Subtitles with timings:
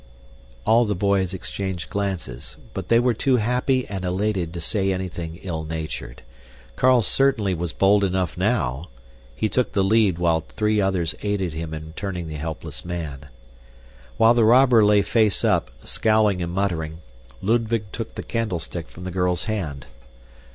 [0.65, 5.35] All the boys exchanged glances, but they were too happy and elated to say anything
[5.43, 6.23] ill natured.
[6.75, 8.89] Carl certainly was bold enough now.
[9.35, 13.27] He took the lead while three others aided him in turning the helpless man.
[14.17, 17.01] While the robber lay faceup, scowling and muttering,
[17.43, 19.85] Ludwig took the candlestick from the girl's hand.